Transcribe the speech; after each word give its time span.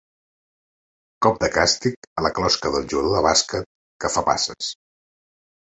Cop 1.25 1.37
de 1.43 1.51
càstig 1.59 2.09
a 2.21 2.25
la 2.29 2.33
closca 2.41 2.73
del 2.77 2.91
jugador 2.95 3.15
de 3.19 3.25
bàsquet 3.29 3.73
que 4.05 4.15
fa 4.17 4.27
passes. 4.33 4.77